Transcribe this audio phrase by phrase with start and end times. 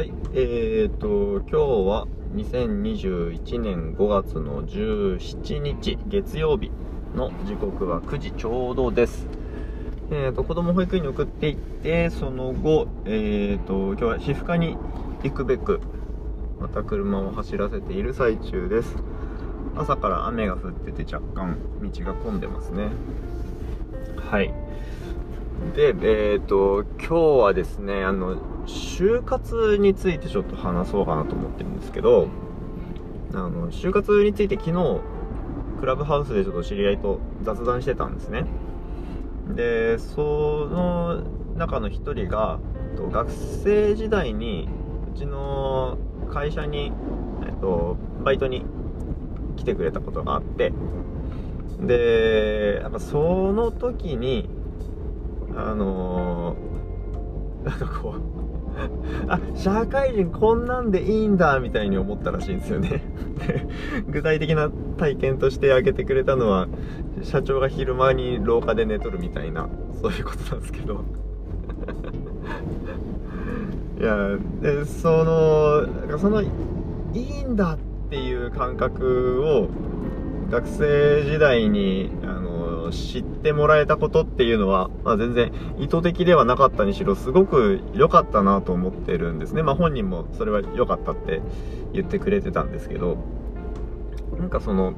[0.00, 6.70] はい、えーと、今日は2021年5月の17日月曜日
[7.14, 9.26] の時刻は9時ちょうどです。
[10.10, 14.78] えーと、子供保育園に送っていって、その後、えーと、今日は皮膚科に
[15.22, 15.82] 行くべく、
[16.58, 18.96] また車を走らせている最中です。
[19.76, 22.88] 朝から雨が降ってて若干道が混んでますね。
[24.16, 24.50] はい。
[25.76, 25.94] で、
[26.32, 28.38] えっ、と、今日はですね、あの、
[28.70, 32.28] 就活についてちょっと話そうかなと思ってるんですけど、
[33.32, 35.00] あの、就活について昨日、
[35.80, 38.44] クラブハウスでちょっと知り合いと雑談してたんですね。
[39.54, 41.22] で、その
[41.56, 42.58] 中の一人が、
[43.10, 44.68] 学生時代に、
[45.14, 45.96] うちの
[46.30, 46.92] 会社に、
[47.46, 48.64] えっと、バイトに
[49.56, 50.72] 来てくれたことがあって、
[51.80, 54.48] で、やっぱその時に、
[55.56, 58.20] あのー、なんかこう、
[59.28, 63.02] あ、社会人こんなんでいいんだ、みたいに思ったらしいんですよね。
[63.46, 63.66] で
[64.08, 66.68] 具体的な体験として挙げてくれたのは、
[67.22, 69.68] 社長が昼間に廊下で寝とるみたいな、
[70.00, 71.04] そういうことなんですけど。
[74.00, 76.46] いや、で、その、その、い
[77.14, 79.68] いんだっていう感覚を、
[80.50, 82.29] 学生時代に、あ
[82.80, 89.62] の、知ってもらえたことっていうのは、まあ、全然意図的ではなかったにしろ、すごく良かったなと思ってるんですね。
[89.62, 91.42] まあ、本人もそれは良かったって
[91.92, 93.18] 言ってくれてたんですけど、
[94.38, 94.94] なんかその、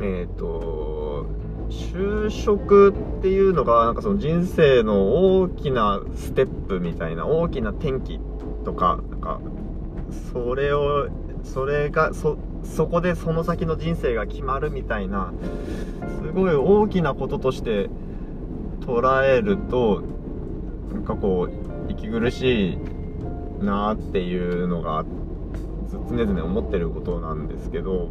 [0.00, 1.26] えっ、と、
[1.70, 8.20] 就職っていうのが、なんかその人生の大きなステップみたいな、大きな転機
[8.64, 9.40] とか、なんか、
[10.32, 11.08] それを、
[11.42, 15.32] それが、そ、そこでその先の人生が決まるみたいな、
[16.22, 17.88] すごい大きなこととして
[18.80, 20.02] 捉えると、
[20.92, 22.78] なんかこう、息苦しい
[23.64, 25.04] なっていうのが、
[26.08, 28.10] 常々思ってることなんですけど、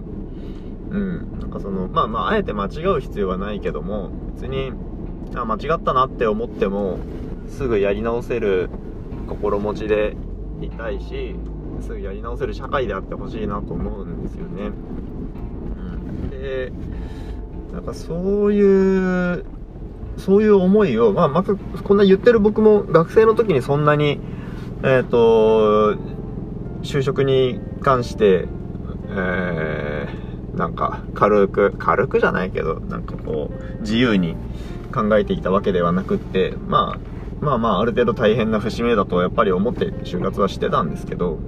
[0.90, 4.72] うん、なんかその、まあまあ、あえて間違う必要はないけども、別に、
[5.36, 7.00] あ、間違ったなって思っても、
[7.48, 8.70] すぐやり直せる
[9.28, 10.16] 心持ちで
[10.62, 11.36] いたいし、
[11.82, 14.72] すぐやり直せる社会であってほしいなと思うんですよね。
[16.22, 16.72] うん、で、
[17.74, 19.46] なんかそういう、
[20.18, 24.20] そういう思いを、まあ、まず、こんな言ってる僕も学生の時にそんなに、
[24.84, 25.96] えっ、と、
[26.84, 28.48] 就職に関して、
[29.10, 34.36] えー、なんか軽く、軽くじゃないけど、なんかこう、自由に
[34.94, 37.14] 考えてきたわけではなくって、まあ、
[37.44, 41.40] まあまあ、ある程度大変な節目だとやっぱり思って就活はしてたんですけど、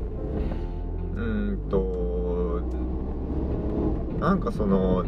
[4.25, 5.06] なんかその、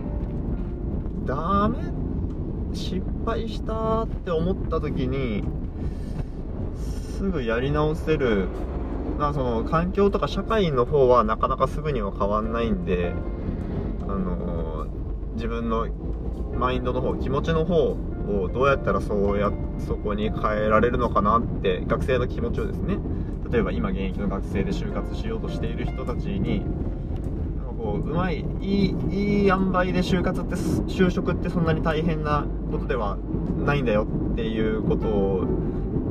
[1.26, 1.80] ダメ、
[2.72, 5.44] 失敗したって思った時に、
[7.16, 8.48] すぐやり直せる、
[9.18, 13.12] まあその環境とか社会の方はなかなかすぐには変わんないんで、
[14.08, 14.86] あの
[15.34, 15.88] 自分の
[16.54, 23.00] マインドの方、気持ちの方をどうやったらそうや、そこに変えられるのかなって、学生の気持ちをですね、
[23.52, 26.62] 例えば今現役の学生で就活しようとしている人たちに、
[28.13, 33.18] まい、いい、いい塩梅で就活って、就職ってそんなに大変なことでは
[33.66, 35.45] ないんだよっていうことを、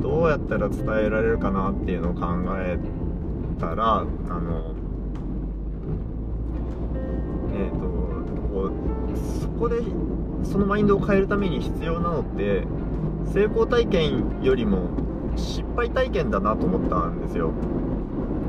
[0.02, 2.26] どうやったら伝えられるかなっていうのを考
[2.58, 2.78] え
[3.58, 4.74] たら、あの、
[7.54, 7.78] えっ、と、
[8.52, 9.80] こう、そこで、
[10.44, 12.64] そのマインドを変えるために必要なのって、
[13.32, 14.88] 成功体験よりも
[15.36, 17.52] 失敗体験だなと思ったんですよ。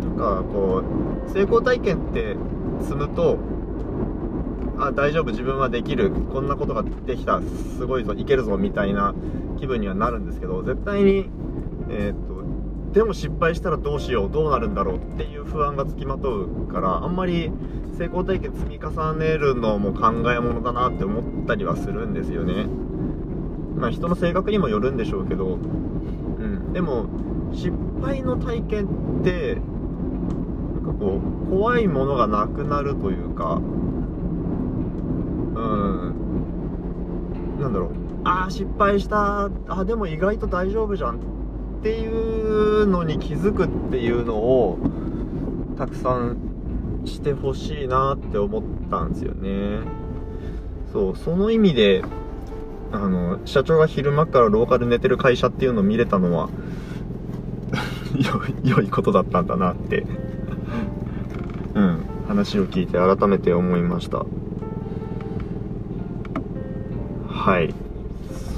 [0.01, 0.83] なんかこ
[1.27, 2.35] う、成功体験って
[2.81, 3.37] 積むと、
[4.79, 7.41] あ、大丈夫、自分はできる、こんなことができた、
[7.77, 9.13] すごいぞ、いけるぞ、みたいな
[9.59, 11.29] 気分にはなるんですけど、絶対に、
[11.89, 17.51] えーっと、でも失敗したらどうしよう、どうなるんだろうっていう不安がつきまとうから、あんまり
[17.97, 22.67] 成功体験積み重ねるのも考えものだなって思ったりはするんですよね。
[23.75, 26.73] まあ人の性格にもよるんでしょうけど、うん。
[26.73, 27.05] でも、
[27.53, 27.71] 失
[28.01, 29.57] 敗の体験って、
[30.99, 33.59] こう、怖いものがなくなるというか、う
[35.59, 36.15] ん、
[37.59, 37.89] なんだろう、
[38.23, 41.19] ああ、失敗した、あでも意外と大丈夫じゃんっ
[41.81, 44.77] ていうのに気づくっていうのを、
[45.77, 46.37] たくさん
[47.05, 49.79] してほしいなって思ったんですよね。
[50.91, 52.03] そう、その意味で、
[52.91, 56.49] あの、社長が昼間から廊下で寝てる会社っていうのを見れたのは、
[58.63, 60.05] 良い 良いことだったんだなって、
[61.77, 64.25] うん、話を聞いて改めて思いました。
[67.27, 67.71] はい。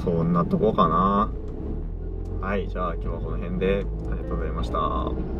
[0.02, 1.30] そんなとこかな。
[2.40, 2.66] はい。
[2.66, 5.39] じゃあ今日はこの辺でありがとうございました。